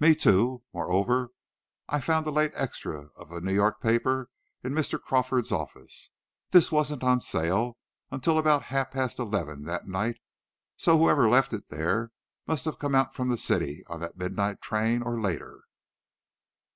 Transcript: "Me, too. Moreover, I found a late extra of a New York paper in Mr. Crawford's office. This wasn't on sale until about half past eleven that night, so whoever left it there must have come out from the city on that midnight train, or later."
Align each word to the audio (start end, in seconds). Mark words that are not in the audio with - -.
"Me, 0.00 0.12
too. 0.12 0.64
Moreover, 0.74 1.30
I 1.88 2.00
found 2.00 2.26
a 2.26 2.32
late 2.32 2.50
extra 2.56 3.10
of 3.14 3.30
a 3.30 3.40
New 3.40 3.54
York 3.54 3.80
paper 3.80 4.28
in 4.64 4.72
Mr. 4.72 5.00
Crawford's 5.00 5.52
office. 5.52 6.10
This 6.50 6.72
wasn't 6.72 7.04
on 7.04 7.20
sale 7.20 7.78
until 8.10 8.38
about 8.40 8.64
half 8.74 8.90
past 8.90 9.20
eleven 9.20 9.66
that 9.66 9.86
night, 9.86 10.18
so 10.76 10.98
whoever 10.98 11.28
left 11.28 11.52
it 11.52 11.68
there 11.68 12.10
must 12.44 12.64
have 12.64 12.80
come 12.80 12.96
out 12.96 13.14
from 13.14 13.28
the 13.28 13.38
city 13.38 13.84
on 13.86 14.00
that 14.00 14.18
midnight 14.18 14.60
train, 14.60 15.00
or 15.00 15.20
later." 15.20 15.62